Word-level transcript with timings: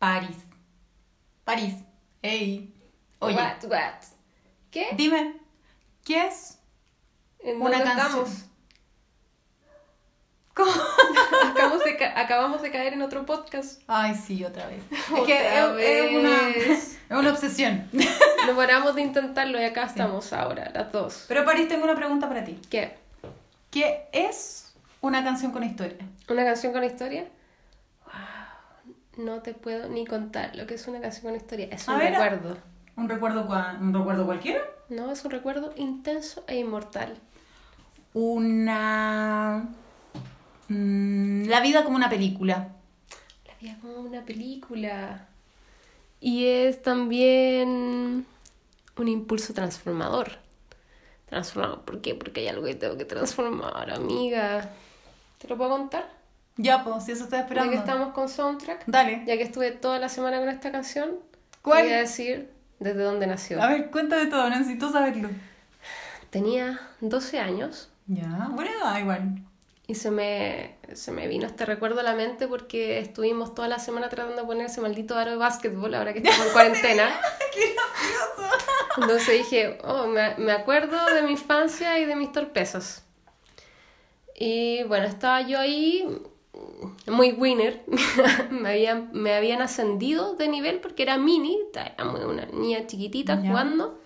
París. 0.00 0.36
París. 1.44 1.74
Ey. 2.22 2.74
Oye, 3.20 3.36
What, 3.36 3.64
what? 3.70 4.02
¿Qué? 4.72 4.88
dime, 4.96 5.36
¿qué 6.04 6.26
es 6.26 6.58
¿En 7.40 7.60
una 7.60 7.82
canción? 7.84 8.24
¿Cómo? 10.54 10.70
Acabamos 11.50 11.84
de, 11.84 11.96
ca- 11.96 12.18
acabamos 12.20 12.62
de 12.62 12.70
caer 12.70 12.94
en 12.94 13.02
otro 13.02 13.24
podcast. 13.26 13.82
Ay, 13.86 14.14
sí, 14.14 14.42
otra 14.44 14.66
vez. 14.66 14.82
Es 14.90 15.10
Otra 15.10 15.24
que 15.26 15.34
es, 15.34 16.10
es 16.10 16.16
una, 16.16 16.30
vez. 16.46 16.56
es 16.68 16.98
una 17.10 17.30
obsesión. 17.30 17.88
No 18.46 18.56
paramos 18.56 18.94
de 18.94 19.02
intentarlo 19.02 19.60
y 19.60 19.64
acá 19.64 19.84
estamos 19.84 20.32
ahora, 20.32 20.70
las 20.72 20.90
dos. 20.90 21.26
Pero 21.28 21.44
París, 21.44 21.68
tengo 21.68 21.84
una 21.84 21.94
pregunta 21.94 22.26
para 22.26 22.42
ti. 22.42 22.58
¿Qué? 22.70 22.96
¿Qué 23.70 24.08
es 24.12 24.72
una 25.02 25.22
canción 25.22 25.52
con 25.52 25.62
historia? 25.62 25.98
¿Una 26.26 26.44
canción 26.46 26.72
con 26.72 26.82
historia? 26.82 27.26
No 29.24 29.40
te 29.42 29.54
puedo 29.54 29.88
ni 29.88 30.06
contar 30.06 30.54
lo 30.56 30.66
que 30.66 30.74
es 30.74 30.86
una 30.88 31.00
canción 31.00 31.24
con 31.24 31.36
historia. 31.36 31.68
Es 31.70 31.86
un 31.88 31.98
ver, 31.98 32.12
recuerdo. 32.12 32.56
¿Un 32.96 33.08
recuerdo, 33.08 33.46
cua- 33.48 33.78
un 33.80 33.92
recuerdo 33.94 34.24
cualquiera? 34.26 34.60
No, 34.88 35.10
es 35.10 35.24
un 35.24 35.30
recuerdo 35.30 35.72
intenso 35.76 36.44
e 36.46 36.58
inmortal. 36.58 37.16
Una... 38.12 39.68
mm, 40.68 41.44
la 41.46 41.60
vida 41.60 41.84
como 41.84 41.96
una 41.96 42.08
película. 42.10 42.68
La 43.46 43.54
vida 43.60 43.76
como 43.80 44.00
una 44.00 44.22
película. 44.24 45.26
Y 46.20 46.46
es 46.46 46.82
también 46.82 48.26
un 48.96 49.08
impulso 49.08 49.54
transformador. 49.54 50.32
Transformador, 51.26 51.82
¿por 51.82 52.00
qué? 52.00 52.14
Porque 52.14 52.40
hay 52.40 52.48
algo 52.48 52.64
que 52.66 52.74
tengo 52.74 52.96
que 52.96 53.04
transformar, 53.04 53.90
amiga. 53.90 54.68
¿Te 55.38 55.48
lo 55.48 55.56
puedo 55.56 55.70
contar? 55.70 56.08
Ya, 56.56 56.84
pues, 56.84 57.04
si 57.04 57.12
eso 57.12 57.24
estoy 57.24 57.38
Ya 57.38 57.42
esperando. 57.44 57.70
que 57.72 57.78
estamos 57.78 58.12
con 58.12 58.28
soundtrack, 58.28 58.84
Dale. 58.86 59.22
ya 59.26 59.36
que 59.36 59.42
estuve 59.42 59.70
toda 59.70 59.98
la 59.98 60.08
semana 60.08 60.38
con 60.38 60.48
esta 60.48 60.70
canción, 60.70 61.16
¿Cuál? 61.62 61.84
voy 61.84 61.92
a 61.92 61.98
decir 61.98 62.50
desde 62.78 63.02
dónde 63.02 63.26
nació. 63.26 63.62
A 63.62 63.66
ver, 63.68 63.90
cuéntame 63.90 64.26
todo, 64.26 64.48
necesito 64.50 64.90
saberlo. 64.92 65.30
Tenía 66.30 66.80
12 67.00 67.40
años 67.40 67.90
Ya, 68.06 68.48
buena 68.52 68.70
edad 68.72 68.98
igual. 68.98 69.42
y 69.86 69.94
se 69.96 70.10
me, 70.10 70.76
se 70.94 71.10
me 71.12 71.26
vino 71.28 71.46
este 71.46 71.64
recuerdo 71.66 72.00
a 72.00 72.02
la 72.02 72.14
mente 72.14 72.46
porque 72.46 72.98
estuvimos 73.00 73.54
toda 73.54 73.66
la 73.68 73.78
semana 73.78 74.08
tratando 74.08 74.36
de 74.42 74.46
poner 74.46 74.66
ese 74.66 74.80
maldito 74.80 75.16
aro 75.18 75.32
de 75.32 75.36
básquetbol 75.38 75.92
ahora 75.94 76.12
que 76.12 76.18
estamos 76.20 76.46
en 76.46 76.52
cuarentena. 76.52 77.10
¡Qué 77.54 77.74
gracioso! 77.74 78.56
Entonces 78.98 79.38
dije, 79.38 79.78
oh, 79.82 80.06
me, 80.06 80.34
me 80.36 80.52
acuerdo 80.52 80.96
de 81.14 81.22
mi 81.22 81.32
infancia 81.32 81.98
y 81.98 82.04
de 82.04 82.14
mis 82.16 82.32
torpezas. 82.32 83.04
Y 84.38 84.82
bueno, 84.84 85.06
estaba 85.06 85.42
yo 85.42 85.58
ahí, 85.58 86.06
muy 87.06 87.32
winner. 87.32 87.82
me, 88.50 88.70
habían, 88.70 89.10
me 89.12 89.34
habían 89.34 89.62
ascendido 89.62 90.34
de 90.34 90.48
nivel 90.48 90.80
porque 90.80 91.02
era 91.02 91.18
mini, 91.18 91.58
era 91.74 92.08
una 92.08 92.46
niña 92.46 92.86
chiquitita 92.86 93.36
jugando 93.36 93.98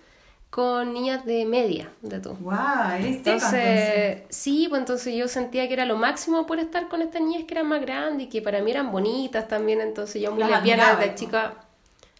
con 0.49 0.93
niñas 0.93 1.25
de 1.25 1.45
media, 1.45 1.91
de 2.01 2.23
seca, 2.23 2.97
entonces. 2.97 3.27
Entonces, 3.27 4.23
sí, 4.29 4.67
pues 4.69 4.79
entonces 4.79 5.13
yo 5.13 5.27
sentía 5.27 5.67
que 5.67 5.73
era 5.73 5.85
lo 5.85 5.97
máximo 5.97 6.45
por 6.45 6.59
estar 6.59 6.87
con 6.87 7.01
estas 7.01 7.21
niñas 7.21 7.43
que 7.43 7.55
eran 7.55 7.67
más 7.67 7.81
grandes 7.81 8.27
y 8.27 8.29
que 8.29 8.41
para 8.41 8.61
mí 8.61 8.71
eran 8.71 8.89
bonitas 8.89 9.49
también, 9.49 9.81
entonces 9.81 10.21
yo 10.21 10.31
muy 10.31 10.39
Las 10.39 10.51
lesbiana 10.51 10.83
admiraba, 10.83 10.99
desde 11.01 11.11
¿no? 11.11 11.17
chica 11.17 11.53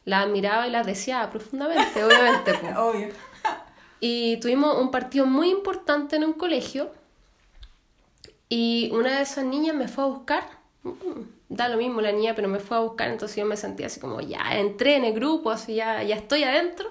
las 0.04 0.26
admiraba 0.26 0.68
y 0.68 0.72
las 0.72 0.86
deseaba 0.86 1.30
profundamente, 1.30 2.04
obviamente. 2.04 2.54
pues. 2.60 2.76
Obvio. 2.78 3.08
Y 4.02 4.38
tuvimos 4.42 4.78
un 4.80 4.92
partido 4.92 5.26
muy 5.26 5.50
importante 5.50 6.18
en 6.18 6.26
un 6.26 6.34
colegio 6.34 6.92
y 8.50 8.90
una 8.94 9.18
de 9.18 9.24
esas 9.24 9.46
niñas 9.46 9.76
me 9.76 9.88
fue 9.88 10.04
a 10.04 10.08
buscar. 10.08 10.44
Mm, 10.84 10.92
Da 11.48 11.70
lo 11.70 11.78
mismo 11.78 12.02
la 12.02 12.12
niña, 12.12 12.34
pero 12.36 12.48
me 12.48 12.60
fue 12.60 12.76
a 12.76 12.80
buscar, 12.80 13.08
entonces 13.10 13.38
yo 13.38 13.46
me 13.46 13.56
sentía 13.56 13.86
así 13.86 14.00
como, 14.00 14.20
ya 14.20 14.42
entré 14.60 14.96
en 14.96 15.06
el 15.06 15.14
grupo, 15.14 15.52
así 15.52 15.76
ya, 15.76 16.02
ya 16.02 16.16
estoy 16.16 16.44
adentro. 16.44 16.90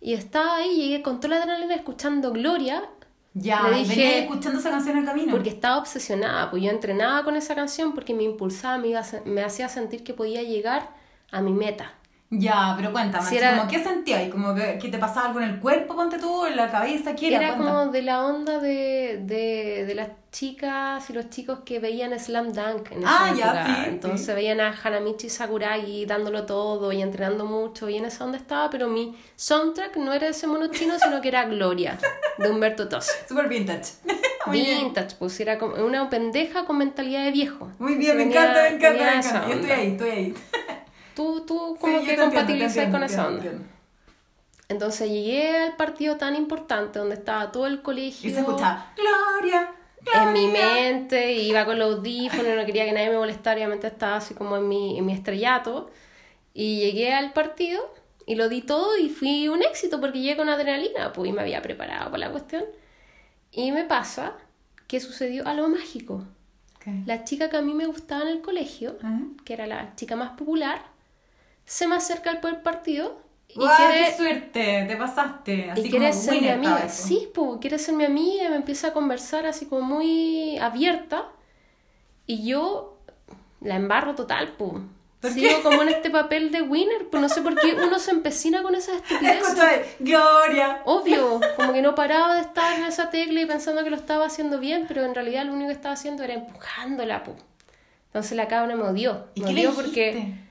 Y 0.00 0.14
estaba 0.14 0.56
ahí, 0.56 0.74
llegué 0.76 1.00
con 1.02 1.20
toda 1.20 1.36
la 1.36 1.42
adrenalina 1.44 1.74
escuchando 1.76 2.32
Gloria, 2.32 2.82
Ya, 3.34 3.62
Le 3.68 3.78
dije- 3.78 3.88
venía 3.96 4.18
escuchando 4.18 4.58
esa 4.58 4.70
canción 4.70 4.96
en 4.96 5.02
el 5.04 5.08
camino. 5.08 5.30
porque 5.32 5.48
estaba 5.48 5.78
obsesionada, 5.78 6.50
pues 6.50 6.62
yo 6.64 6.70
entrenaba 6.70 7.22
con 7.24 7.36
esa 7.36 7.54
canción 7.54 7.94
porque 7.94 8.12
me 8.14 8.24
impulsaba, 8.24 8.76
me, 8.78 8.88
iba 8.88 9.02
me 9.24 9.42
hacía 9.42 9.68
sentir 9.68 10.02
que 10.04 10.12
podía 10.12 10.42
llegar 10.42 10.90
a 11.30 11.40
mi 11.40 11.52
meta. 11.52 11.94
Ya, 12.34 12.72
pero 12.78 12.92
cuéntame, 12.92 13.28
Si 13.28 13.36
era- 13.36 13.58
como, 13.58 13.68
¿qué 13.68 13.84
sentías? 13.84 14.30
¿Como 14.30 14.54
que, 14.54 14.78
que 14.80 14.88
te 14.88 14.96
pasaba 14.96 15.26
algo 15.26 15.40
en 15.40 15.50
el 15.50 15.60
cuerpo, 15.60 15.94
ponte 15.94 16.18
tú, 16.18 16.46
en 16.46 16.56
la 16.56 16.70
cabeza? 16.70 17.14
¿Qué 17.14 17.28
era? 17.28 17.36
Era 17.36 17.54
Cuenta. 17.56 17.72
como 17.74 17.92
de 17.92 18.00
la 18.02 18.24
onda 18.24 18.58
de, 18.58 19.20
de, 19.22 19.84
de 19.86 19.94
las 19.94 20.08
chicas 20.32 21.10
y 21.10 21.12
los 21.12 21.28
chicos 21.28 21.58
que 21.62 21.78
veían 21.78 22.18
Slam 22.18 22.54
Dunk 22.54 22.90
en 22.92 23.02
esa 23.02 23.26
Ah, 23.26 23.34
ya, 23.36 23.66
sí, 23.66 23.82
Entonces 23.90 24.26
sí. 24.26 24.32
veían 24.32 24.60
a 24.62 24.74
Hanamichi 24.82 25.28
Sakuragi 25.28 26.06
dándolo 26.06 26.46
todo 26.46 26.90
y 26.90 27.02
entrenando 27.02 27.44
mucho 27.44 27.90
y 27.90 27.98
en 27.98 28.06
esa 28.06 28.24
onda 28.24 28.38
estaba, 28.38 28.70
pero 28.70 28.88
mi 28.88 29.14
soundtrack 29.36 29.96
no 29.98 30.14
era 30.14 30.28
ese 30.28 30.46
mono 30.46 30.68
chino, 30.68 30.94
sino 30.98 31.20
que 31.20 31.28
era 31.28 31.44
Gloria, 31.44 31.98
de 32.38 32.48
Humberto 32.50 32.88
Tosi. 32.88 33.10
Súper 33.28 33.46
vintage. 33.48 33.92
Muy 34.46 34.60
bien. 34.62 34.84
Vintage, 34.86 35.16
pues 35.18 35.38
era 35.38 35.58
como 35.58 35.74
una 35.84 36.08
pendeja 36.08 36.64
con 36.64 36.78
mentalidad 36.78 37.24
de 37.24 37.30
viejo. 37.30 37.70
Muy 37.78 37.94
bien, 37.96 38.16
me 38.16 38.22
encanta, 38.24 38.62
me 38.62 38.68
encanta, 38.76 39.04
me 39.04 39.10
encanta. 39.18 39.46
Yo 39.48 39.54
estoy 39.54 39.70
ahí, 39.70 39.86
estoy 39.92 40.10
ahí. 40.10 40.34
Tú, 41.14 41.44
tú 41.46 41.74
Sí, 41.76 41.80
como 41.80 42.00
yo 42.00 42.04
que 42.06 42.16
compatibilizas 42.16 42.90
con 42.90 43.02
esa 43.02 43.26
onda. 43.26 43.36
entiendo. 43.44 43.64
Entonces 44.68 45.10
llegué 45.10 45.56
al 45.58 45.76
partido 45.76 46.16
tan 46.16 46.34
importante 46.34 46.98
donde 46.98 47.16
estaba 47.16 47.52
todo 47.52 47.66
el 47.66 47.82
colegio. 47.82 48.30
Y 48.30 48.32
se 48.32 48.40
escuchaba, 48.40 48.92
Gloria, 48.96 49.70
en 50.14 50.32
mi 50.32 50.46
Gloria". 50.48 50.66
mente, 50.74 51.32
iba 51.34 51.64
con 51.66 51.78
los 51.78 51.96
audífonos, 51.96 52.56
no 52.56 52.64
quería 52.64 52.84
que 52.86 52.92
nadie 52.92 53.10
me 53.10 53.18
molestara, 53.18 53.56
obviamente 53.56 53.86
estaba 53.88 54.16
así 54.16 54.32
como 54.34 54.56
en 54.56 54.68
mi, 54.68 54.98
en 54.98 55.04
mi 55.04 55.12
estrellato. 55.12 55.90
Y 56.54 56.80
llegué 56.80 57.12
al 57.12 57.32
partido 57.32 57.92
y 58.26 58.34
lo 58.36 58.48
di 58.48 58.62
todo 58.62 58.96
y 58.96 59.08
fui 59.10 59.48
un 59.48 59.62
éxito 59.62 60.00
porque 60.00 60.20
llegué 60.20 60.36
con 60.36 60.48
adrenalina, 60.48 61.12
pues 61.12 61.28
y 61.28 61.32
me 61.32 61.42
había 61.42 61.60
preparado 61.60 62.06
para 62.10 62.26
la 62.26 62.30
cuestión. 62.30 62.64
Y 63.50 63.72
me 63.72 63.84
pasa 63.84 64.34
que 64.86 65.00
sucedió 65.00 65.46
algo 65.46 65.68
mágico. 65.68 66.24
La 67.06 67.24
chica 67.24 67.48
que 67.48 67.56
a 67.58 67.62
mí 67.62 67.74
me 67.74 67.86
gustaba 67.86 68.22
en 68.22 68.28
el 68.28 68.40
colegio, 68.40 68.96
que 69.44 69.52
era 69.52 69.66
la 69.66 69.94
chica 69.96 70.16
más 70.16 70.30
popular, 70.30 70.82
se 71.64 71.86
me 71.86 71.96
acerca 71.96 72.30
al 72.30 72.40
poder 72.40 72.62
partido 72.62 73.20
y 73.48 73.54
¡Guau, 73.56 73.76
quiere, 73.76 74.06
qué 74.06 74.16
suerte! 74.16 74.84
Te 74.88 74.96
pasaste. 74.96 75.70
Así 75.70 75.82
y 75.82 75.90
quiere 75.90 76.10
como 76.10 76.22
ser 76.22 76.40
mi 76.40 76.48
amiga. 76.48 76.88
Sí, 76.88 77.28
pues, 77.34 77.58
quiere 77.60 77.78
ser 77.78 77.94
mi 77.94 78.04
amiga 78.04 78.44
y 78.44 78.48
me 78.48 78.56
empieza 78.56 78.88
a 78.88 78.92
conversar 78.92 79.46
así 79.46 79.66
como 79.66 79.82
muy 79.82 80.58
abierta. 80.58 81.28
Y 82.26 82.46
yo 82.46 82.98
la 83.60 83.76
embarro 83.76 84.14
total, 84.14 84.54
pues. 84.56 84.72
¿Por 85.20 85.30
Sigo 85.30 85.56
qué? 85.56 85.62
como 85.62 85.82
en 85.82 85.90
este 85.90 86.10
papel 86.10 86.50
de 86.50 86.62
winner, 86.62 87.08
pues 87.08 87.20
no 87.20 87.28
sé 87.28 87.42
por 87.42 87.54
qué 87.54 87.74
uno 87.74 88.00
se 88.00 88.10
empecina 88.10 88.62
con 88.62 88.74
esas 88.74 88.96
estupideces. 88.96 89.42
Escúchame, 89.42 89.82
Gloria. 90.00 90.80
Obvio, 90.84 91.40
como 91.54 91.72
que 91.72 91.80
no 91.80 91.94
paraba 91.94 92.34
de 92.34 92.40
estar 92.40 92.76
en 92.76 92.86
esa 92.86 93.08
tecla 93.10 93.40
y 93.40 93.46
pensando 93.46 93.84
que 93.84 93.90
lo 93.90 93.96
estaba 93.96 94.26
haciendo 94.26 94.58
bien, 94.58 94.86
pero 94.88 95.04
en 95.04 95.14
realidad 95.14 95.44
lo 95.44 95.52
único 95.52 95.68
que 95.68 95.74
estaba 95.74 95.94
haciendo 95.94 96.24
era 96.24 96.34
empujándola, 96.34 97.22
pues. 97.22 97.36
Entonces 98.06 98.32
la 98.32 98.48
cabra 98.48 98.74
me 98.74 98.82
odió. 98.82 99.28
¿Y 99.34 99.42
Me 99.42 99.46
qué 99.46 99.52
le 99.52 99.68
odió 99.68 99.76
porque 99.76 100.12
dijiste? 100.12 100.41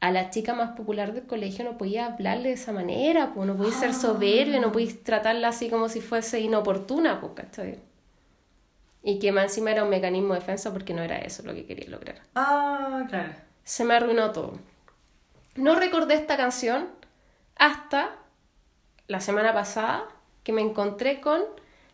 A 0.00 0.10
la 0.12 0.30
chica 0.30 0.54
más 0.54 0.76
popular 0.76 1.12
del 1.12 1.26
colegio 1.26 1.64
no 1.64 1.76
podía 1.76 2.06
hablarle 2.06 2.48
de 2.50 2.54
esa 2.54 2.72
manera, 2.72 3.32
pues 3.34 3.46
no 3.46 3.56
podía 3.56 3.72
Ah. 3.76 3.80
ser 3.80 3.94
soberbia, 3.94 4.60
no 4.60 4.70
podía 4.72 4.92
tratarla 5.02 5.48
así 5.48 5.68
como 5.70 5.88
si 5.88 6.00
fuese 6.00 6.40
inoportuna, 6.40 7.20
pues, 7.20 7.32
¿cachai? 7.34 7.80
Y 9.02 9.18
que 9.18 9.32
más 9.32 9.44
encima 9.44 9.70
era 9.72 9.84
un 9.84 9.90
mecanismo 9.90 10.34
de 10.34 10.40
defensa 10.40 10.72
porque 10.72 10.94
no 10.94 11.02
era 11.02 11.18
eso 11.18 11.42
lo 11.44 11.54
que 11.54 11.66
quería 11.66 11.88
lograr. 11.88 12.20
Ah, 12.34 13.04
claro. 13.08 13.32
Se 13.64 13.84
me 13.84 13.94
arruinó 13.94 14.32
todo. 14.32 14.58
No 15.56 15.74
recordé 15.74 16.14
esta 16.14 16.36
canción 16.36 16.88
hasta 17.56 18.10
la 19.08 19.20
semana 19.20 19.52
pasada 19.52 20.04
que 20.44 20.52
me 20.52 20.62
encontré 20.62 21.20
con 21.20 21.42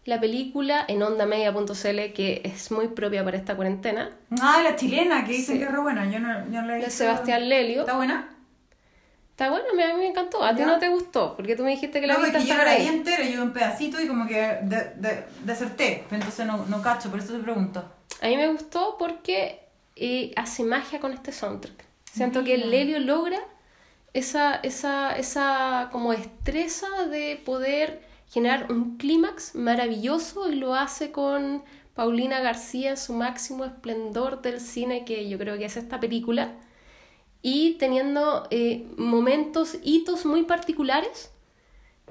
la 0.05 0.21
película 0.21 0.85
en 0.87 1.03
ondamedia.cl 1.03 2.13
que 2.13 2.43
es 2.45 2.71
muy 2.71 2.89
propia 2.89 3.25
para 3.25 3.37
esta 3.37 3.55
cuarentena, 3.57 4.11
Ah, 4.41 4.61
la 4.63 4.77
chilena, 4.77 5.25
que 5.25 5.33
dicen 5.33 5.55
Sí. 5.55 5.59
que 5.61 5.65
es 5.67 5.73
re 5.73 5.81
buena. 5.81 6.11
Yo 6.11 6.19
no, 6.21 6.45
yo 6.51 6.61
no 6.61 6.67
la 6.69 6.75
he 6.75 6.81
de 6.81 6.85
visto. 6.87 6.91
Sebastián 7.05 7.49
Lelio. 7.49 7.81
¿Está 7.81 7.97
buena? 7.97 8.29
Está 9.31 9.51
buena, 9.51 9.67
a 9.69 9.95
mí 9.95 10.01
me 10.01 10.07
encantó. 10.07 10.45
A 10.45 10.55
ti 10.55 10.63
no 10.63 10.79
te 10.79 10.89
gustó, 10.89 11.35
porque 11.35 11.57
tú 11.57 11.65
me 11.65 11.71
dijiste 11.71 12.01
que 12.01 12.07
la 12.07 12.15
no, 12.15 12.21
viste 12.21 12.39
yo 12.45 12.53
hasta 12.53 12.57
por 12.57 12.65
la 12.73 12.79
vi 12.79 12.87
entera, 12.87 13.25
yo 13.25 13.43
un 13.43 13.53
pedacito 13.53 14.01
y 14.01 14.07
como 14.07 14.29
que 14.29 14.37
de, 14.63 14.93
de, 14.97 15.25
deserté. 15.45 16.05
Entonces 16.11 16.47
no, 16.47 16.65
no 16.67 16.81
cacho, 16.83 17.11
por 17.11 17.19
eso 17.19 17.33
te 17.33 17.41
pregunto. 17.41 17.85
A 18.23 18.27
mí 18.29 18.37
me 18.37 18.47
gustó 18.49 18.97
porque 18.97 19.61
eh, 19.97 20.33
hace 20.37 20.63
magia 20.63 21.01
con 21.01 21.13
este 21.13 21.33
soundtrack. 21.33 21.85
Siento 22.13 22.45
que 22.45 22.57
Mira. 22.57 22.69
Lelio 22.69 23.01
logra 23.01 23.41
esa, 24.13 24.55
esa, 24.63 25.17
esa 25.17 25.89
como 25.91 26.13
destreza 26.13 26.87
de 27.11 27.41
poder 27.45 28.03
generar 28.35 28.71
un 28.73 28.97
clímax 28.99 29.55
maravilloso 29.55 30.51
y 30.53 30.57
lo 30.57 30.75
hace 30.75 31.13
con 31.13 31.63
Paulina 31.95 32.41
García 32.41 32.91
en 32.91 32.97
su 32.97 33.13
máximo 33.15 33.65
esplendor 33.65 34.43
del 34.43 34.59
cine, 34.61 35.05
que 35.05 35.29
yo 35.31 35.39
creo 35.39 35.57
que 35.59 35.67
es 35.67 35.77
esta 35.77 36.01
película, 36.01 36.45
y 37.43 37.75
teniendo 37.79 38.47
eh, 38.51 38.87
momentos, 38.97 39.77
hitos 39.85 40.27
muy 40.27 40.43
particulares 40.45 41.31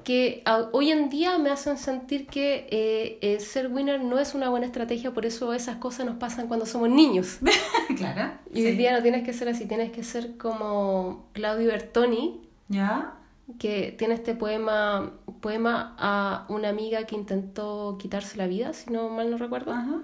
que 0.04 0.42
a- 0.44 0.68
hoy 0.72 0.90
en 0.90 1.08
día 1.08 1.38
me 1.38 1.50
hacen 1.50 1.76
sentir 1.78 2.26
que 2.26 2.66
eh, 2.70 3.18
eh, 3.22 3.40
ser 3.40 3.68
winner 3.72 4.00
no 4.02 4.18
es 4.18 4.34
una 4.34 4.48
buena 4.50 4.66
estrategia, 4.66 5.12
por 5.12 5.24
eso 5.26 5.52
esas 5.54 5.76
cosas 5.76 6.04
nos 6.06 6.16
pasan 6.16 6.46
cuando 6.48 6.66
somos 6.66 6.88
niños. 6.90 7.38
claro. 7.96 8.32
Y 8.52 8.64
hoy 8.64 8.72
sí. 8.72 8.76
día 8.78 8.92
no 8.96 9.02
tienes 9.02 9.24
que 9.24 9.32
ser 9.32 9.48
así, 9.48 9.66
tienes 9.66 9.92
que 9.92 10.04
ser 10.04 10.36
como 10.36 11.26
Claudio 11.32 11.68
Bertoni, 11.68 12.40
¿Ya? 12.68 13.14
Que 13.58 13.94
tiene 13.98 14.14
este 14.14 14.34
poema, 14.34 15.12
poema 15.40 15.94
a 15.98 16.46
una 16.48 16.68
amiga 16.70 17.04
que 17.04 17.14
intentó 17.14 17.96
quitarse 18.00 18.36
la 18.38 18.46
vida, 18.46 18.72
si 18.72 18.90
no 18.90 19.08
mal 19.10 19.30
no 19.30 19.36
recuerdo, 19.38 19.72
Ajá. 19.72 20.00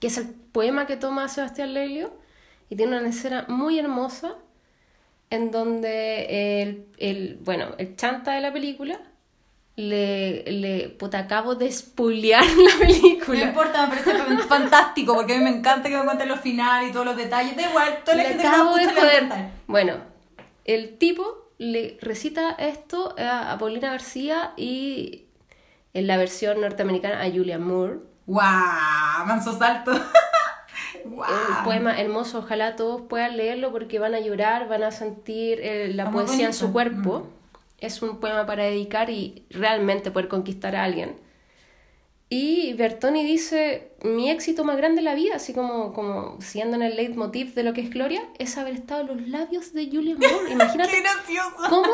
que 0.00 0.08
es 0.08 0.18
el 0.18 0.28
poema 0.28 0.86
que 0.86 0.96
toma 0.96 1.28
Sebastián 1.28 1.74
Lelio 1.74 2.12
y 2.68 2.76
tiene 2.76 2.98
una 2.98 3.08
escena 3.08 3.44
muy 3.48 3.78
hermosa 3.78 4.34
en 5.30 5.50
donde 5.52 6.62
el, 6.62 6.86
el 6.98 7.38
bueno, 7.44 7.66
el 7.78 7.94
chanta 7.96 8.32
de 8.32 8.40
la 8.40 8.52
película 8.52 9.00
le, 9.76 10.42
le 10.50 10.88
puta, 10.88 11.20
acabo 11.20 11.54
de 11.54 11.70
spoilear 11.70 12.44
la 12.56 12.74
No 12.74 12.80
película. 12.80 13.40
importa, 13.42 13.86
me 13.86 13.96
parece 13.96 14.38
fantástico 14.48 15.14
porque 15.14 15.34
a 15.34 15.38
mí 15.38 15.44
me 15.44 15.50
encanta 15.56 15.88
que 15.88 15.96
me 15.96 16.04
cuenten 16.04 16.28
los 16.28 16.40
finales 16.40 16.90
y 16.90 16.92
todos 16.92 17.06
los 17.06 17.16
detalles. 17.16 17.56
Da 17.56 17.62
igual, 17.68 18.00
toda 18.04 18.16
la 18.16 18.22
Le 18.24 18.28
gente 18.30 18.46
acabo 18.46 18.74
de 18.74 18.86
joder. 18.92 19.28
Bueno, 19.68 19.94
el 20.64 20.98
tipo 20.98 21.48
le 21.60 21.98
recita 22.00 22.52
esto 22.52 23.14
a, 23.18 23.52
a 23.52 23.58
Paulina 23.58 23.90
García 23.90 24.54
y 24.56 25.26
en 25.92 26.06
la 26.06 26.16
versión 26.16 26.62
norteamericana 26.62 27.20
a 27.20 27.30
Julia 27.30 27.58
Moore. 27.58 27.98
¡Guau! 28.26 29.26
Manso 29.26 29.56
salto. 29.58 29.92
Poema 31.64 32.00
hermoso, 32.00 32.38
ojalá 32.38 32.76
todos 32.76 33.02
puedan 33.02 33.36
leerlo 33.36 33.72
porque 33.72 33.98
van 33.98 34.14
a 34.14 34.20
llorar, 34.20 34.68
van 34.68 34.84
a 34.84 34.90
sentir 34.90 35.60
eh, 35.60 35.92
la 35.92 36.06
muy 36.06 36.24
poesía 36.24 36.46
en 36.46 36.54
su 36.54 36.72
cuerpo. 36.72 37.26
Es 37.78 38.00
un 38.00 38.20
poema 38.20 38.46
para 38.46 38.64
dedicar 38.64 39.10
y 39.10 39.44
realmente 39.50 40.10
poder 40.10 40.28
conquistar 40.28 40.76
a 40.76 40.84
alguien. 40.84 41.16
Y 42.32 42.74
Bertoni 42.74 43.24
dice, 43.24 43.90
mi 44.04 44.30
éxito 44.30 44.62
más 44.62 44.76
grande 44.76 45.00
en 45.00 45.04
la 45.04 45.16
vida, 45.16 45.34
así 45.34 45.52
como, 45.52 45.92
como 45.92 46.40
siguiendo 46.40 46.76
en 46.76 46.82
el 46.82 46.94
leitmotiv 46.94 47.54
de 47.54 47.64
lo 47.64 47.72
que 47.72 47.80
es 47.80 47.90
Gloria, 47.90 48.22
es 48.38 48.56
haber 48.56 48.74
estado 48.74 49.00
en 49.00 49.06
los 49.08 49.28
labios 49.28 49.72
de 49.72 49.86
Julian 49.90 50.16
Moore. 50.20 50.48
Imagínate 50.52 50.92
¡Qué 50.92 51.00
gracioso! 51.00 51.56
¿Cómo 51.68 51.88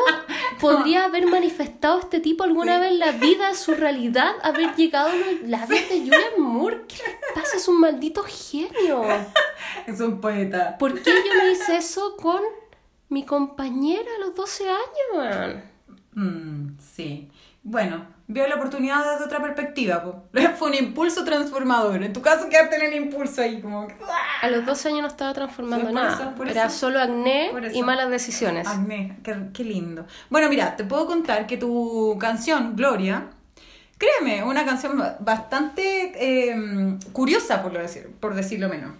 podría 0.61 1.05
haber 1.05 1.25
manifestado 1.25 1.99
este 2.01 2.19
tipo 2.19 2.43
alguna 2.43 2.75
Sí. 2.75 2.81
vez 2.81 2.91
en 2.91 2.99
la 2.99 3.11
vida, 3.13 3.53
su 3.55 3.73
realidad, 3.73 4.29
haber 4.43 4.75
llegado 4.75 5.09
a 5.09 5.15
los 5.15 5.41
labios 5.49 5.89
de 5.89 5.99
Julian 6.01 6.33
Moore? 6.39 6.81
¿Qué 6.87 6.97
le 6.97 7.17
pasa? 7.33 7.57
Es 7.57 7.67
un 7.67 7.79
maldito 7.79 8.23
genio. 8.23 9.01
Es 9.87 9.99
un 10.01 10.21
poeta. 10.21 10.77
¿Por 10.77 11.01
qué 11.01 11.09
yo 11.11 11.33
no 11.35 11.49
hice 11.49 11.77
eso 11.77 12.15
con 12.15 12.41
mi 13.09 13.25
compañera 13.25 14.07
a 14.17 14.19
los 14.27 14.35
12 14.35 14.65
años? 14.69 15.63
Mm, 16.13 16.77
sí. 16.79 17.27
Bueno, 17.63 18.05
veo 18.29 18.47
la 18.47 18.55
oportunidad 18.55 19.11
desde 19.13 19.25
otra 19.25 19.41
perspectiva. 19.41 20.03
po. 20.03 20.23
Fue 20.57 20.67
un 20.69 20.75
impulso 20.75 21.23
transformador. 21.23 22.03
En 22.03 22.13
tu 22.13 22.21
caso, 22.21 22.49
quedarte 22.49 22.75
en 22.75 22.81
el 22.83 22.93
impulso 22.95 23.41
ahí, 23.41 23.61
como. 23.61 23.87
¡ah! 24.07 24.45
A 24.45 24.49
los 24.49 24.65
12 24.65 24.89
años 24.89 25.01
no 25.01 25.07
estaba 25.07 25.33
transformando 25.33 25.91
nada. 25.91 26.13
eso, 26.35 26.43
Era 26.43 26.65
eso. 26.65 26.77
solo 26.77 26.99
acné 27.01 27.51
y 27.73 27.81
malas 27.83 28.09
decisiones. 28.09 28.67
Acné, 28.67 29.17
qué, 29.23 29.35
qué 29.53 29.63
lindo. 29.63 30.05
Bueno, 30.29 30.49
mira, 30.49 30.75
te 30.75 30.83
puedo 30.83 31.05
contar 31.05 31.47
que 31.47 31.57
tu 31.57 32.17
canción, 32.19 32.75
Gloria, 32.75 33.27
créeme, 33.97 34.43
una 34.43 34.65
canción 34.65 34.97
ba- 34.97 35.17
bastante 35.19 36.11
eh, 36.15 36.97
curiosa, 37.13 37.63
por, 37.63 37.73
lo 37.73 37.79
decir, 37.79 38.09
por 38.19 38.35
decirlo 38.35 38.69
menos. 38.69 38.91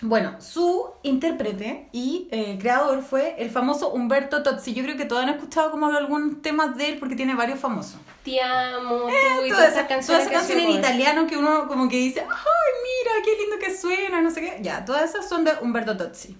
Bueno, 0.00 0.40
su 0.40 0.90
intérprete 1.02 1.88
y 1.90 2.28
eh, 2.30 2.56
creador 2.60 3.02
fue 3.02 3.34
el 3.38 3.50
famoso 3.50 3.90
Humberto 3.90 4.44
Tozzi. 4.44 4.72
Yo 4.72 4.84
creo 4.84 4.96
que 4.96 5.06
todos 5.06 5.24
han 5.24 5.28
escuchado 5.30 5.72
como 5.72 5.86
algunos 5.86 6.40
temas 6.40 6.76
de 6.76 6.90
él 6.90 6.98
porque 7.00 7.16
tiene 7.16 7.34
varios 7.34 7.58
famosos. 7.58 7.96
Te 8.24 8.40
amo, 8.40 9.06
tú 9.06 9.44
y 9.44 9.48
Toda 9.48 9.72
todas 9.72 9.72
esa, 9.72 9.80
esas 9.98 10.28
canciones. 10.28 10.64
en 10.64 10.70
italiano 10.70 11.26
que 11.26 11.36
uno 11.36 11.66
como 11.66 11.88
que 11.88 11.96
dice, 11.96 12.20
ay, 12.20 12.26
mira, 12.28 13.12
qué 13.24 13.42
lindo 13.42 13.56
que 13.58 13.76
suena, 13.76 14.20
no 14.20 14.30
sé 14.30 14.40
qué. 14.40 14.58
Ya, 14.62 14.84
todas 14.84 15.10
esas 15.10 15.28
son 15.28 15.42
de 15.44 15.52
Humberto 15.62 15.96
Tozzi. 15.96 16.36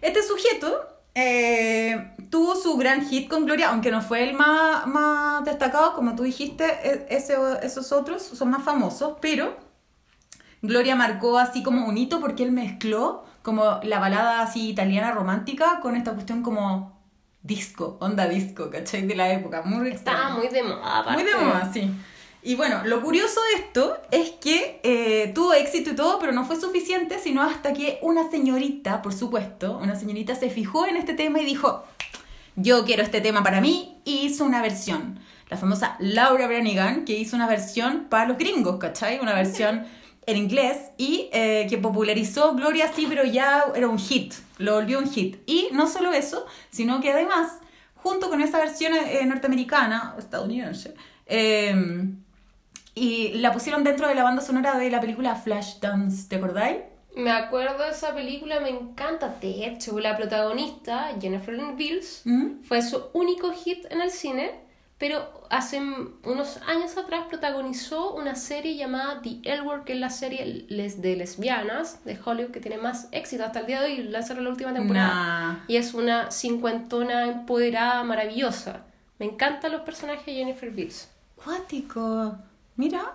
Este 0.00 0.22
sujeto 0.22 0.86
eh, 1.16 2.12
tuvo 2.30 2.54
su 2.54 2.76
gran 2.76 3.04
hit 3.08 3.28
con 3.28 3.46
Gloria, 3.46 3.70
aunque 3.70 3.90
no 3.90 4.00
fue 4.00 4.22
el 4.22 4.34
más, 4.34 4.86
más 4.86 5.44
destacado, 5.44 5.92
como 5.94 6.14
tú 6.14 6.22
dijiste, 6.22 6.64
e- 6.84 7.06
ese- 7.10 7.36
esos 7.62 7.90
otros 7.90 8.22
son 8.22 8.50
más 8.50 8.62
famosos, 8.62 9.14
pero 9.20 9.56
Gloria 10.66 10.96
marcó 10.96 11.38
así 11.38 11.62
como 11.62 11.86
un 11.86 11.96
hito 11.96 12.20
porque 12.20 12.42
él 12.42 12.52
mezcló 12.52 13.24
como 13.42 13.80
la 13.82 13.98
balada 13.98 14.42
así 14.42 14.70
italiana 14.70 15.12
romántica 15.12 15.78
con 15.80 15.96
esta 15.96 16.12
cuestión 16.12 16.42
como 16.42 17.00
disco, 17.42 17.96
onda 18.00 18.26
disco, 18.26 18.70
¿cachai? 18.70 19.06
De 19.06 19.14
la 19.14 19.32
época, 19.32 19.62
muy 19.62 19.88
Estaba 19.88 20.30
muy 20.30 20.48
de 20.48 20.62
moda, 20.62 20.98
aparte. 20.98 21.22
Muy 21.22 21.32
de 21.32 21.38
moda, 21.38 21.70
sí. 21.72 21.90
Y 22.42 22.54
bueno, 22.54 22.82
lo 22.84 23.02
curioso 23.02 23.40
de 23.42 23.62
esto 23.62 23.96
es 24.10 24.30
que 24.32 24.80
eh, 24.82 25.32
tuvo 25.34 25.52
éxito 25.52 25.90
y 25.90 25.96
todo, 25.96 26.18
pero 26.18 26.32
no 26.32 26.44
fue 26.44 26.60
suficiente, 26.60 27.18
sino 27.18 27.42
hasta 27.42 27.72
que 27.72 27.98
una 28.02 28.30
señorita, 28.30 29.02
por 29.02 29.12
supuesto, 29.12 29.78
una 29.78 29.96
señorita 29.96 30.34
se 30.34 30.50
fijó 30.50 30.86
en 30.86 30.96
este 30.96 31.14
tema 31.14 31.40
y 31.40 31.44
dijo, 31.44 31.84
yo 32.54 32.84
quiero 32.84 33.02
este 33.02 33.20
tema 33.20 33.42
para 33.42 33.60
mí, 33.60 34.00
y 34.04 34.26
hizo 34.26 34.44
una 34.44 34.62
versión. 34.62 35.18
La 35.48 35.56
famosa 35.56 35.96
Laura 35.98 36.46
Branigan, 36.46 37.04
que 37.04 37.14
hizo 37.14 37.36
una 37.36 37.46
versión 37.46 38.06
para 38.08 38.26
los 38.28 38.38
gringos, 38.38 38.78
¿cachai? 38.78 39.18
Una 39.20 39.34
versión 39.34 39.84
en 40.26 40.36
inglés 40.36 40.90
y 40.98 41.28
eh, 41.32 41.66
que 41.70 41.78
popularizó 41.78 42.54
Gloria, 42.54 42.90
sí, 42.92 43.06
pero 43.08 43.24
ya 43.24 43.64
era 43.74 43.88
un 43.88 43.98
hit, 43.98 44.34
lo 44.58 44.74
volvió 44.74 44.98
un 44.98 45.10
hit. 45.10 45.38
Y 45.46 45.68
no 45.72 45.88
solo 45.88 46.12
eso, 46.12 46.46
sino 46.70 47.00
que 47.00 47.12
además, 47.12 47.60
junto 47.94 48.28
con 48.28 48.40
esa 48.40 48.58
versión 48.58 48.92
eh, 48.94 49.24
norteamericana, 49.24 50.14
estadounidense, 50.18 50.94
eh, 51.26 51.74
y 52.94 53.34
la 53.34 53.52
pusieron 53.52 53.84
dentro 53.84 54.08
de 54.08 54.14
la 54.14 54.22
banda 54.22 54.42
sonora 54.42 54.78
de 54.78 54.90
la 54.90 55.00
película 55.00 55.36
Flashdance, 55.36 56.28
¿te 56.28 56.36
acordáis? 56.36 56.78
Me 57.14 57.30
acuerdo 57.30 57.84
de 57.84 57.90
esa 57.90 58.14
película, 58.14 58.60
me 58.60 58.70
encanta. 58.70 59.36
De 59.40 59.66
hecho, 59.66 59.98
la 60.00 60.16
protagonista, 60.16 61.10
Jennifer 61.20 61.54
Lynn 61.54 61.76
Bills, 61.76 62.22
¿Mm? 62.24 62.62
fue 62.62 62.82
su 62.82 63.04
único 63.12 63.52
hit 63.52 63.86
en 63.90 64.00
el 64.00 64.10
cine, 64.10 64.50
pero 64.98 65.44
hace 65.50 65.80
unos 66.24 66.58
años 66.66 66.96
atrás 66.96 67.26
protagonizó 67.28 68.14
una 68.14 68.34
serie 68.34 68.76
llamada 68.76 69.20
The 69.22 69.40
L 69.44 69.62
Word, 69.62 69.84
que 69.84 69.92
es 69.92 69.98
la 70.00 70.10
serie 70.10 70.64
les- 70.68 71.02
de 71.02 71.16
lesbianas 71.16 72.04
de 72.04 72.18
Hollywood 72.24 72.50
que 72.50 72.60
tiene 72.60 72.78
más 72.78 73.08
éxito 73.12 73.44
hasta 73.44 73.60
el 73.60 73.66
día 73.66 73.82
de 73.82 73.92
hoy, 73.92 74.02
lanzaron 74.04 74.44
la 74.44 74.50
última 74.50 74.72
temporada. 74.72 75.14
Nah. 75.14 75.64
Y 75.68 75.76
es 75.76 75.92
una 75.94 76.30
cincuentona 76.30 77.26
empoderada, 77.26 78.02
maravillosa. 78.04 78.84
Me 79.18 79.26
encantan 79.26 79.72
los 79.72 79.82
personajes 79.82 80.24
de 80.26 80.34
Jennifer 80.34 80.70
Bills. 80.70 81.10
Cuático. 81.36 82.36
Mira. 82.76 83.12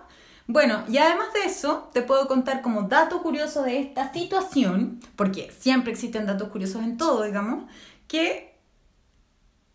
Bueno, 0.48 0.84
y 0.88 0.98
además 0.98 1.32
de 1.32 1.44
eso, 1.44 1.88
te 1.92 2.02
puedo 2.02 2.26
contar 2.26 2.62
como 2.62 2.82
dato 2.82 3.22
curioso 3.22 3.62
de 3.62 3.78
esta 3.78 4.12
situación, 4.12 5.00
porque 5.16 5.50
siempre 5.52 5.92
existen 5.92 6.26
datos 6.26 6.48
curiosos 6.48 6.82
en 6.82 6.96
todo, 6.96 7.22
digamos, 7.22 7.70
que 8.08 8.56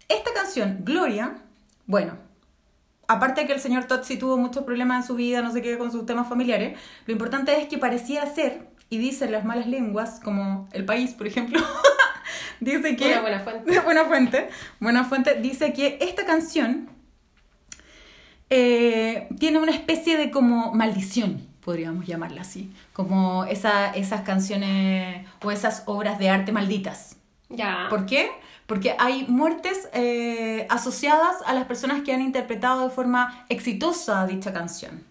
esta 0.09 0.33
canción, 0.33 0.79
Gloria, 0.83 1.41
bueno, 1.87 2.17
aparte 3.07 3.41
de 3.41 3.47
que 3.47 3.53
el 3.53 3.59
señor 3.59 3.85
Totsi 3.85 4.17
tuvo 4.17 4.37
muchos 4.37 4.63
problemas 4.63 5.03
en 5.03 5.07
su 5.07 5.15
vida, 5.15 5.41
no 5.41 5.51
sé 5.51 5.61
qué, 5.61 5.77
con 5.77 5.91
sus 5.91 6.05
temas 6.05 6.29
familiares, 6.29 6.77
lo 7.05 7.13
importante 7.13 7.59
es 7.59 7.67
que 7.67 7.77
parecía 7.77 8.25
ser, 8.27 8.67
y 8.89 8.97
dicen 8.97 9.31
las 9.31 9.43
malas 9.43 9.67
lenguas, 9.67 10.19
como 10.23 10.69
el 10.71 10.85
país, 10.85 11.13
por 11.13 11.27
ejemplo, 11.27 11.59
dice 12.59 12.95
que... 12.95 13.11
Una 13.11 13.21
buena 13.21 13.39
fuente. 13.39 13.79
buena 13.83 14.05
fuente. 14.05 14.49
Buena 14.79 15.03
fuente 15.03 15.35
dice 15.41 15.73
que 15.73 15.97
esta 16.01 16.25
canción 16.25 16.89
eh, 18.49 19.27
tiene 19.39 19.59
una 19.59 19.73
especie 19.73 20.17
de 20.17 20.31
como 20.31 20.73
maldición, 20.73 21.45
podríamos 21.63 22.05
llamarla 22.05 22.41
así. 22.41 22.71
Como 22.93 23.43
esa, 23.45 23.91
esas 23.91 24.21
canciones 24.21 25.27
o 25.43 25.51
esas 25.51 25.83
obras 25.85 26.17
de 26.19 26.29
arte 26.29 26.51
malditas. 26.51 27.16
Ya. 27.49 27.87
¿Por 27.89 28.05
qué? 28.05 28.31
Porque 28.65 28.95
hay 28.99 29.25
muertes 29.27 29.89
eh, 29.93 30.67
asociadas 30.69 31.37
a 31.45 31.53
las 31.53 31.65
personas 31.65 32.01
que 32.03 32.13
han 32.13 32.21
interpretado 32.21 32.87
de 32.87 32.93
forma 32.93 33.45
exitosa 33.49 34.25
dicha 34.27 34.51
canción. 34.51 35.03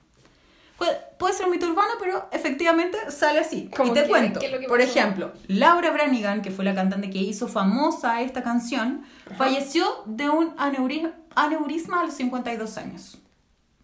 Puede, 0.76 0.98
puede 1.18 1.32
ser 1.32 1.46
un 1.46 1.52
mito 1.52 1.66
urbano, 1.66 1.92
pero 1.98 2.28
efectivamente 2.32 2.98
sale 3.10 3.38
así. 3.38 3.70
¿Cómo 3.74 3.92
Y 3.92 3.94
te 3.94 4.06
cuento. 4.06 4.40
¿Qué 4.40 4.46
es 4.46 4.52
lo 4.52 4.60
que 4.60 4.68
Por 4.68 4.82
ejemplo, 4.82 5.32
Laura 5.48 5.90
Branigan, 5.90 6.42
que 6.42 6.50
fue 6.50 6.66
la 6.66 6.74
cantante 6.74 7.08
que 7.08 7.18
hizo 7.18 7.48
famosa 7.48 8.20
esta 8.20 8.42
canción, 8.42 9.06
falleció 9.38 9.86
de 10.04 10.28
un 10.28 10.52
aneurisma, 10.58 11.12
aneurisma 11.34 12.00
a 12.00 12.04
los 12.04 12.14
52 12.14 12.76
años. 12.76 13.18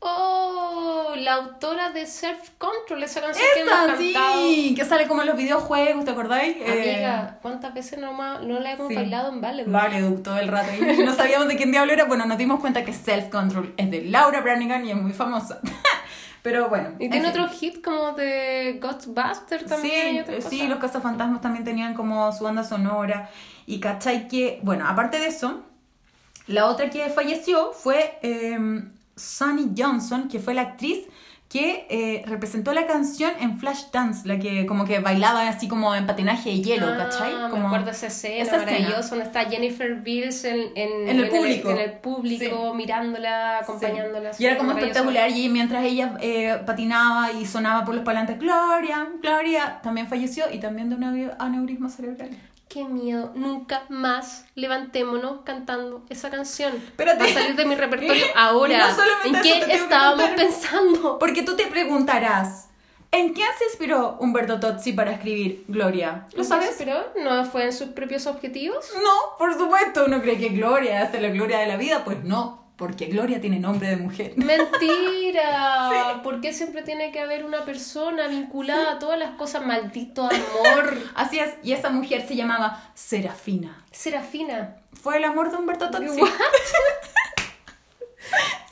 Oh, 0.04 1.12
la 1.16 1.34
autora 1.34 1.90
de 1.90 2.06
Self 2.06 2.50
Control, 2.58 3.02
esa 3.04 3.20
canción 3.20 3.46
que 3.54 3.60
hemos 3.60 3.72
¡Esa, 3.72 3.86
cantado. 3.86 3.98
sí! 4.48 4.74
Que 4.76 4.84
sale 4.84 5.06
como 5.06 5.20
en 5.22 5.28
los 5.28 5.36
videojuegos, 5.36 6.04
¿te 6.04 6.10
acordáis? 6.10 6.56
Eh, 6.58 6.94
Amiga, 6.96 7.38
¿cuántas 7.40 7.72
veces 7.72 8.00
no, 8.00 8.12
no 8.40 8.60
la 8.60 8.72
hemos 8.72 8.88
Sí. 8.88 8.96
bailado 8.96 9.28
en 9.32 9.40
Vale? 9.40 9.64
Vale, 9.64 10.00
Duke, 10.00 10.22
todo 10.22 10.38
el 10.38 10.48
rato. 10.48 10.72
Y 10.74 11.04
no 11.04 11.14
sabíamos 11.16 11.46
de 11.46 11.56
quién 11.56 11.70
diablo 11.70 11.92
era. 11.92 12.04
Bueno, 12.06 12.26
nos 12.26 12.36
dimos 12.36 12.58
cuenta 12.60 12.84
que 12.84 12.92
Self 12.92 13.28
Control 13.30 13.74
es 13.76 13.90
de 13.92 14.02
Laura 14.06 14.40
Branigan 14.40 14.84
y 14.84 14.90
es 14.90 14.96
muy 14.96 15.12
famosa. 15.12 15.60
Pero 16.42 16.68
bueno. 16.68 16.90
Y 16.98 17.04
en 17.04 17.10
tiene 17.12 17.28
otro 17.28 17.48
hit 17.48 17.84
como 17.84 18.10
de 18.12 18.80
Ghostbusters 18.82 19.66
también. 19.66 20.24
Sí, 20.26 20.42
sí, 20.48 20.66
los 20.66 20.80
cazafantasmas 20.80 21.40
también 21.40 21.64
tenían 21.64 21.94
como 21.94 22.32
su 22.32 22.42
banda 22.42 22.64
sonora. 22.64 23.30
Y 23.66 23.78
cachai 23.78 24.26
que, 24.26 24.58
bueno, 24.64 24.88
aparte 24.88 25.20
de 25.20 25.26
eso, 25.26 25.62
La 26.48 26.66
otra 26.66 26.90
que 26.90 27.08
falleció 27.10 27.72
fue 27.72 28.18
eh, 28.22 28.58
Sunny 29.16 29.72
Johnson, 29.76 30.28
que 30.28 30.38
fue 30.38 30.54
la 30.54 30.62
actriz 30.62 30.98
que 31.48 31.86
eh, 31.90 32.22
representó 32.26 32.72
la 32.72 32.86
canción 32.86 33.30
en 33.38 33.58
Flashdance, 33.60 34.26
la 34.26 34.38
que 34.38 34.64
como 34.64 34.86
que 34.86 35.00
bailaba 35.00 35.46
así 35.46 35.68
como 35.68 35.94
en 35.94 36.06
patinaje 36.06 36.48
de 36.48 36.62
hielo, 36.62 36.86
Ah, 36.86 36.96
¿cachai? 36.96 37.34
Me 37.52 37.66
acuerdo 37.66 37.90
esa 37.90 38.06
escena 38.06 38.42
esa 38.42 38.56
escena. 38.56 38.72
maravillosa 38.72 39.08
donde 39.10 39.24
está 39.26 39.44
Jennifer 39.44 39.94
Beals 39.96 40.44
en, 40.44 40.60
en, 40.74 41.08
En 41.10 41.20
el 41.20 41.28
público. 41.28 41.70
en 41.70 41.78
el 41.78 41.92
público, 41.98 42.72
mirándola, 42.72 43.58
acompañándola. 43.58 44.32
Sí. 44.32 44.42
Y 44.44 44.46
era 44.46 44.56
como 44.56 44.72
espectacular 44.72 45.28
y 45.30 45.50
mientras 45.50 45.84
ella 45.84 46.16
eh, 46.22 46.58
patinaba 46.64 47.32
y 47.32 47.44
sonaba 47.44 47.84
por 47.84 47.96
los 47.96 48.02
parlantes, 48.04 48.38
Gloria, 48.38 49.08
Gloria, 49.20 49.78
también 49.82 50.06
falleció 50.06 50.46
y 50.50 50.58
también 50.58 50.88
de 50.88 50.94
un 50.96 51.30
aneurisma 51.38 51.90
cerebral. 51.90 52.30
Qué 52.72 52.84
miedo, 52.84 53.32
nunca 53.34 53.82
más 53.90 54.46
levantémonos 54.54 55.42
cantando 55.44 56.06
esa 56.08 56.30
canción. 56.30 56.74
Espérate. 56.74 57.22
Va 57.22 57.28
a 57.28 57.34
salir 57.34 57.54
de 57.54 57.66
mi 57.66 57.74
repertorio 57.74 58.24
ahora. 58.34 58.88
No 58.88 58.94
solamente 58.94 59.52
¿En 59.52 59.66
qué 59.66 59.74
estábamos 59.74 60.30
pensando? 60.30 61.18
Porque 61.18 61.42
tú 61.42 61.54
te 61.54 61.66
preguntarás, 61.66 62.70
¿en 63.10 63.34
quién 63.34 63.48
se 63.58 63.64
inspiró 63.66 64.16
Humberto 64.20 64.58
Tozzi 64.58 64.94
para 64.94 65.12
escribir 65.12 65.66
Gloria? 65.68 66.26
¿Lo 66.34 66.44
sabes? 66.44 66.76
Pero 66.78 67.12
no 67.22 67.44
fue 67.44 67.64
en 67.64 67.74
sus 67.74 67.88
propios 67.88 68.26
objetivos. 68.26 68.90
No, 69.02 69.36
por 69.36 69.52
supuesto, 69.52 70.06
uno 70.06 70.22
cree 70.22 70.38
que 70.38 70.48
Gloria 70.48 71.02
hace 71.02 71.20
la 71.20 71.28
gloria 71.28 71.58
de 71.58 71.66
la 71.66 71.76
vida, 71.76 72.04
pues 72.06 72.24
no, 72.24 72.71
porque 72.76 73.06
Gloria 73.06 73.40
tiene 73.40 73.58
nombre 73.60 73.88
de 73.88 73.96
mujer. 73.96 74.32
Mentira. 74.36 76.20
¿Por 76.22 76.40
qué 76.40 76.52
siempre 76.52 76.82
tiene 76.82 77.12
que 77.12 77.20
haber 77.20 77.44
una 77.44 77.64
persona 77.64 78.26
vinculada 78.28 78.92
a 78.92 78.98
todas 78.98 79.18
las 79.18 79.30
cosas? 79.36 79.64
Maldito 79.64 80.24
amor. 80.24 80.98
Así 81.14 81.38
es, 81.38 81.50
y 81.62 81.72
esa 81.72 81.90
mujer 81.90 82.26
se 82.26 82.36
llamaba 82.36 82.90
Serafina. 82.94 83.84
Serafina. 83.90 84.76
Fue 85.00 85.16
el 85.16 85.24
amor 85.24 85.50
de 85.50 85.56
Humberto 85.56 85.90
Tozzi. 85.90 86.20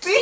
Sí. 0.00 0.14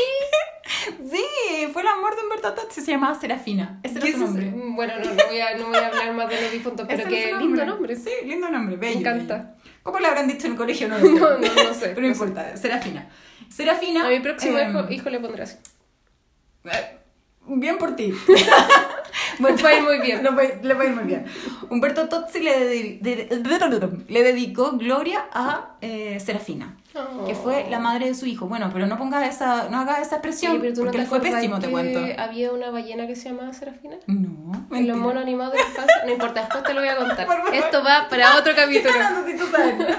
Sí, 1.11 1.66
fue 1.73 1.82
el 1.82 1.88
amor 1.88 2.16
de 2.16 2.23
Humberto 2.23 2.52
Tozzi, 2.54 2.80
se 2.80 2.90
llamaba 2.92 3.14
Serafina. 3.18 3.78
Ese 3.82 3.99
era 3.99 4.06
¿Qué 4.06 4.12
su 4.12 4.18
es 4.18 4.25
nombre. 4.25 4.52
Bueno, 4.75 4.94
no, 4.99 5.04
no 5.14 5.26
voy, 5.28 5.40
a, 5.40 5.56
no 5.56 5.66
voy 5.68 5.76
a 5.76 5.87
hablar 5.87 6.12
más 6.14 6.28
de 6.28 6.40
los 6.42 6.52
difuntos, 6.52 6.87
pero 6.88 7.06
Ese 7.06 7.30
su 7.30 7.38
lindo 7.38 7.64
nombre. 7.64 7.97
Sí, 7.97 8.11
lindo 8.25 8.50
nombre, 8.50 8.76
bello. 8.76 8.94
Me 8.94 9.00
encanta. 9.00 9.35
bello. 9.37 9.73
¿Cómo 9.82 9.99
le 10.00 10.06
habrán 10.08 10.28
dicho 10.28 10.47
en 10.47 10.52
el 10.52 10.58
colegio? 10.58 10.88
No. 10.88 10.99
No, 10.99 11.38
no, 11.38 11.38
no 11.38 11.75
sé, 11.75 11.88
Pero 11.94 12.00
no 12.02 12.08
no 12.08 12.14
sé. 12.14 12.25
importa, 12.25 12.56
Serafina. 12.56 13.08
Serafina. 13.50 14.07
A 14.07 14.11
mi 14.11 14.21
próximo 14.21 14.59
eh, 14.59 14.69
hijo, 14.69 14.87
hijo 14.90 15.11
le 15.11 15.19
eh, 15.19 16.99
Bien 17.47 17.78
por 17.78 17.97
ti. 17.97 18.12
Me 19.38 19.52
va 19.52 19.69
a 19.69 19.75
ir 19.75 19.83
muy 19.83 20.00
bien. 20.00 20.23
Le 20.23 20.31
va, 20.31 20.43
a 20.43 20.45
ir- 20.45 20.61
le 20.62 20.75
va 20.75 20.83
a 20.83 20.87
ir 20.87 20.93
muy 20.95 21.05
bien. 21.05 21.25
Humberto 21.71 22.09
Tozzi 22.09 22.40
le, 22.40 22.50
dedi- 22.71 23.00
de- 23.00 24.05
le 24.09 24.23
dedicó 24.23 24.73
Gloria 24.73 25.26
a 25.33 25.76
eh, 25.81 26.19
Serafina, 26.21 26.75
Oh. 26.95 27.25
que 27.26 27.35
fue 27.35 27.67
la 27.71 27.78
madre 27.78 28.07
de 28.09 28.14
su 28.14 28.26
hijo. 28.26 28.47
Bueno, 28.47 28.71
pero 28.73 28.87
no 28.87 28.99
ponga 28.99 29.25
esa, 29.26 29.69
no 29.69 29.78
haga 29.78 30.00
esa 30.00 30.17
expresión, 30.17 30.52
Oye, 30.52 30.61
pero 30.62 30.75
tú 30.75 30.81
no 30.81 30.87
porque 30.87 30.99
te 30.99 31.07
fue 31.07 31.21
pésimo, 31.21 31.59
te 31.61 31.71
cuento. 31.71 32.00
había 32.19 32.50
una 32.50 32.71
ballena 32.71 33.07
que 33.07 33.14
se 33.14 33.28
llamaba 33.28 33.52
Serafina? 33.52 33.97
No, 34.09 34.67
En 34.76 34.88
los 34.88 34.97
monos 34.97 35.23
animados 35.23 35.52
de 35.55 35.61
la 35.61 35.69
infancia. 35.69 36.02
No 36.07 36.12
importa, 36.12 36.40
después 36.40 36.64
te 36.64 36.75
lo 36.75 36.81
voy 36.81 36.88
a 36.88 36.97
contar. 36.97 37.28
Esto 37.52 37.85
va 37.85 38.09
para 38.11 38.37
otro 38.37 38.52
capítulo. 38.57 38.95
No 39.11 39.23
necesito 39.23 39.50
saber. 39.50 39.97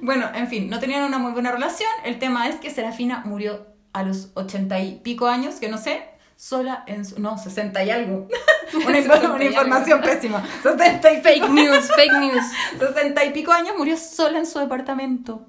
Bueno, 0.00 0.30
en 0.34 0.48
fin, 0.48 0.68
no 0.70 0.78
tenían 0.80 1.04
una 1.04 1.18
muy 1.18 1.32
buena 1.32 1.50
relación. 1.52 1.90
El 2.04 2.18
tema 2.18 2.48
es 2.48 2.56
que 2.56 2.70
Serafina 2.70 3.22
murió 3.24 3.66
a 3.92 4.02
los 4.02 4.30
ochenta 4.34 4.78
y 4.80 4.96
pico 5.00 5.26
años, 5.26 5.56
que 5.56 5.68
no 5.68 5.78
sé, 5.78 6.02
sola 6.36 6.82
en 6.86 7.04
su... 7.04 7.20
No, 7.20 7.38
sesenta 7.38 7.82
y 7.84 7.90
algo. 7.90 8.28
Una, 8.86 8.96
60 9.00 9.44
información 9.44 10.00
algo. 10.02 10.12
pésima. 10.12 10.42
Sesenta 10.62 11.12
y 11.12 11.20
Fake 11.22 11.48
news, 11.50 11.90
fake 11.94 12.12
news. 12.20 12.44
Sesenta 12.78 13.24
y 13.24 13.30
pico 13.32 13.52
años 13.52 13.74
murió 13.78 13.96
sola 13.96 14.38
en 14.38 14.46
su 14.46 14.58
departamento. 14.58 15.46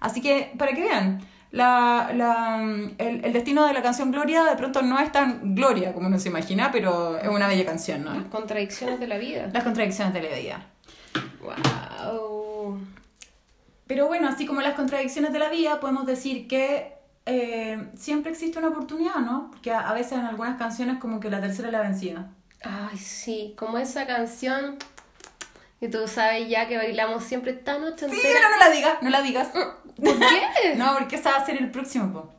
Así 0.00 0.20
que, 0.20 0.52
para 0.58 0.72
que 0.74 0.82
vean, 0.82 1.20
la, 1.50 2.10
la, 2.14 2.62
el, 2.98 3.24
el 3.24 3.32
destino 3.32 3.66
de 3.66 3.72
la 3.72 3.82
canción 3.82 4.12
Gloria 4.12 4.44
de 4.44 4.54
pronto 4.56 4.82
no 4.82 5.00
es 5.00 5.10
tan 5.10 5.54
gloria 5.54 5.94
como 5.94 6.06
uno 6.08 6.18
se 6.20 6.28
imagina, 6.28 6.70
pero 6.70 7.16
es 7.18 7.26
una 7.28 7.48
bella 7.48 7.64
canción, 7.64 8.04
Las 8.04 8.16
¿no? 8.16 8.30
contradicciones 8.30 9.00
de 9.00 9.06
la 9.08 9.16
vida. 9.16 9.48
Las 9.52 9.64
contradicciones 9.64 10.12
de 10.12 10.22
la 10.22 10.36
vida. 10.36 10.66
Wow. 11.40 12.78
Pero 13.88 14.06
bueno, 14.06 14.28
así 14.28 14.46
como 14.46 14.60
las 14.60 14.74
contradicciones 14.74 15.32
de 15.32 15.38
la 15.40 15.48
vida, 15.48 15.80
podemos 15.80 16.06
decir 16.06 16.46
que 16.46 16.92
eh, 17.26 17.88
siempre 17.96 18.30
existe 18.30 18.58
una 18.58 18.68
oportunidad, 18.68 19.16
¿no? 19.16 19.50
Porque 19.50 19.72
a, 19.72 19.88
a 19.88 19.94
veces 19.94 20.12
en 20.12 20.26
algunas 20.26 20.56
canciones 20.58 20.98
como 20.98 21.18
que 21.20 21.28
la 21.30 21.40
tercera 21.40 21.68
es 21.68 21.72
la 21.72 21.80
vencida. 21.80 22.30
Ay, 22.62 22.96
sí, 22.98 23.54
como 23.58 23.78
esa 23.78 24.06
canción 24.06 24.76
que 25.80 25.88
tú 25.88 26.06
sabes 26.08 26.48
ya 26.48 26.66
que 26.68 26.76
bailamos 26.76 27.24
siempre 27.24 27.52
tan 27.52 27.82
Sí, 27.82 27.88
ochentera. 27.92 28.22
pero 28.22 28.48
no 28.50 28.58
la 28.58 28.70
digas, 28.70 29.02
no 29.02 29.10
la 29.10 29.22
digas. 29.22 29.48
¿Por 29.48 30.18
qué? 30.18 30.74
No, 30.76 30.94
porque 30.98 31.16
esa 31.16 31.30
va 31.30 31.36
a 31.38 31.46
ser 31.46 31.56
el 31.56 31.70
próximo, 31.70 32.12
po. 32.12 32.32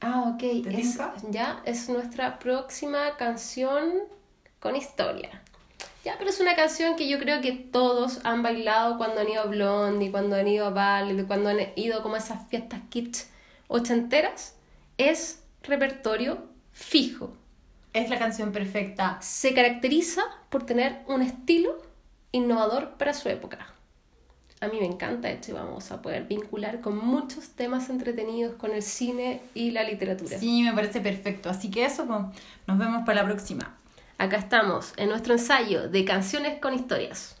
Ah, 0.00 0.24
ok. 0.34 0.38
¿Te 0.64 0.80
Es, 0.80 0.98
ya 1.30 1.60
es 1.64 1.88
nuestra 1.88 2.38
próxima 2.38 3.16
canción 3.16 3.92
con 4.60 4.76
historia. 4.76 5.42
Ya, 6.06 6.14
pero 6.18 6.30
es 6.30 6.38
una 6.38 6.54
canción 6.54 6.94
que 6.94 7.08
yo 7.08 7.18
creo 7.18 7.40
que 7.40 7.50
todos 7.50 8.20
han 8.22 8.40
bailado 8.40 8.96
cuando 8.96 9.22
han 9.22 9.28
ido 9.28 9.42
a 9.42 9.46
Blondie, 9.46 10.12
cuando 10.12 10.36
han 10.36 10.46
ido 10.46 10.66
a 10.66 10.70
Ballet, 10.70 11.26
cuando 11.26 11.48
han 11.48 11.58
ido 11.74 12.00
como 12.00 12.14
a 12.14 12.18
esas 12.18 12.46
fiestas 12.46 12.78
kitsch 12.90 13.24
ochenteras. 13.66 14.54
Es 14.98 15.42
repertorio 15.64 16.44
fijo. 16.70 17.32
Es 17.92 18.08
la 18.08 18.20
canción 18.20 18.52
perfecta. 18.52 19.18
Se 19.20 19.52
caracteriza 19.52 20.22
por 20.48 20.64
tener 20.64 21.00
un 21.08 21.22
estilo 21.22 21.76
innovador 22.30 22.90
para 22.98 23.12
su 23.12 23.28
época. 23.28 23.66
A 24.60 24.68
mí 24.68 24.78
me 24.78 24.86
encanta 24.86 25.28
esto 25.28 25.50
y 25.50 25.54
vamos 25.54 25.90
a 25.90 26.02
poder 26.02 26.28
vincular 26.28 26.80
con 26.82 26.96
muchos 26.96 27.48
temas 27.48 27.90
entretenidos 27.90 28.54
con 28.54 28.70
el 28.70 28.84
cine 28.84 29.40
y 29.54 29.72
la 29.72 29.82
literatura. 29.82 30.38
Sí, 30.38 30.62
me 30.62 30.72
parece 30.72 31.00
perfecto. 31.00 31.50
Así 31.50 31.68
que 31.68 31.84
eso, 31.84 32.06
pues, 32.06 32.20
nos 32.68 32.78
vemos 32.78 33.04
para 33.04 33.22
la 33.22 33.26
próxima. 33.26 33.75
Acá 34.18 34.38
estamos 34.38 34.94
en 34.96 35.10
nuestro 35.10 35.34
ensayo 35.34 35.88
de 35.88 36.06
canciones 36.06 36.58
con 36.58 36.72
historias. 36.72 37.35